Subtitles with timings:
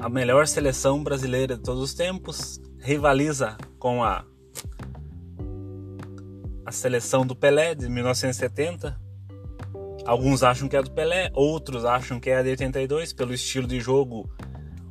[0.00, 4.24] a melhor seleção brasileira de todos os tempos, rivaliza com a
[6.64, 9.00] a seleção do Pelé de 1970.
[10.04, 13.66] Alguns acham que é do Pelé, outros acham que é a de 82 pelo estilo
[13.66, 14.28] de jogo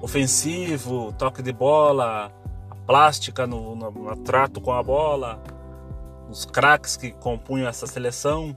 [0.00, 2.32] ofensivo, toque de bola,
[2.70, 5.42] a plástica no, no, no trato com a bola,
[6.28, 8.56] os craques que compunham essa seleção.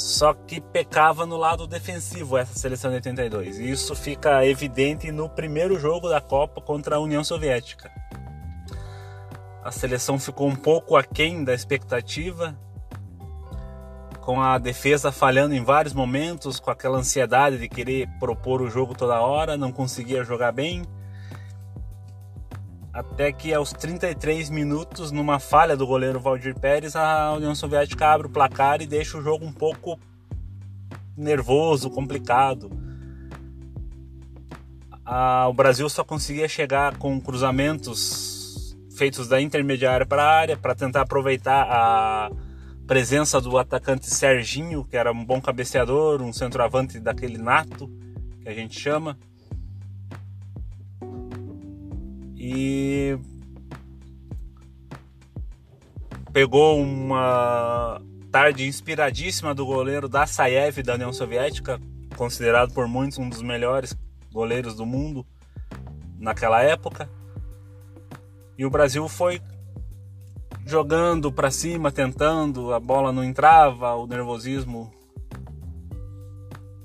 [0.00, 3.58] Só que pecava no lado defensivo essa seleção de 82.
[3.58, 7.90] E isso fica evidente no primeiro jogo da Copa contra a União Soviética.
[9.62, 12.58] A seleção ficou um pouco aquém da expectativa,
[14.22, 18.94] com a defesa falhando em vários momentos, com aquela ansiedade de querer propor o jogo
[18.94, 20.82] toda hora, não conseguia jogar bem.
[22.92, 28.26] Até que aos 33 minutos, numa falha do goleiro Valdir Pérez, a União Soviética abre
[28.26, 29.98] o placar e deixa o jogo um pouco
[31.16, 32.70] nervoso, complicado.
[35.48, 41.02] o Brasil só conseguia chegar com cruzamentos feitos da intermediária para a área para tentar
[41.02, 42.30] aproveitar a
[42.86, 47.88] presença do atacante Serginho, que era um bom cabeceador, um centroavante daquele nato
[48.42, 49.16] que a gente chama.
[52.42, 53.18] E
[56.32, 58.00] pegou uma
[58.32, 61.78] tarde inspiradíssima do goleiro Dassaev da União Soviética,
[62.16, 63.94] considerado por muitos um dos melhores
[64.32, 65.26] goleiros do mundo
[66.18, 67.10] naquela época.
[68.56, 69.42] E o Brasil foi
[70.64, 74.90] jogando para cima, tentando, a bola não entrava, o nervosismo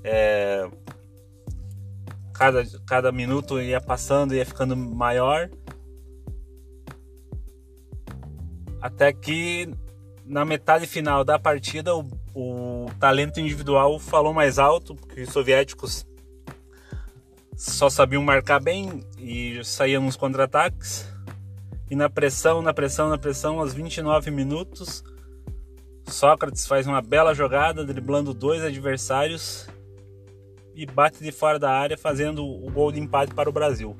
[0.04, 0.68] é,
[2.36, 5.48] cada, cada minuto ia passando ia ficando maior.
[8.80, 9.68] Até que
[10.24, 16.06] na metade final da partida o, o talento individual falou mais alto, porque os soviéticos
[17.56, 21.08] só sabiam marcar bem e saíam nos contra-ataques.
[21.90, 25.02] E na pressão, na pressão, na pressão, aos 29 minutos,
[26.08, 29.68] Sócrates faz uma bela jogada, driblando dois adversários
[30.76, 33.96] e bate de fora da área, fazendo o gol de empate para o Brasil.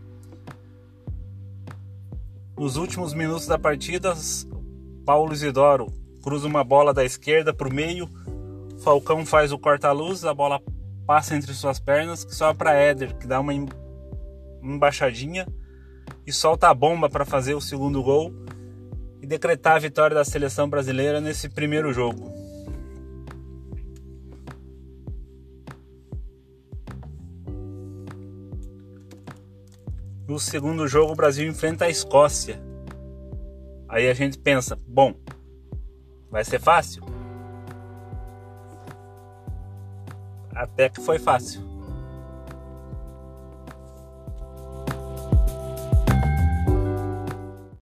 [2.56, 4.14] Nos últimos minutos da partida,
[5.04, 5.86] Paulo Isidoro
[6.22, 8.08] cruza uma bola da esquerda para o meio,
[8.82, 10.60] Falcão faz o corta-luz, a bola
[11.06, 13.52] passa entre suas pernas, que só para Éder, que dá uma
[14.62, 15.46] embaixadinha
[16.26, 18.32] e solta a bomba para fazer o segundo gol
[19.22, 22.45] e decretar a vitória da seleção brasileira nesse primeiro jogo.
[30.26, 32.60] No segundo jogo, o Brasil enfrenta a Escócia.
[33.88, 35.14] Aí a gente pensa: bom,
[36.30, 37.04] vai ser fácil?
[40.52, 41.75] Até que foi fácil.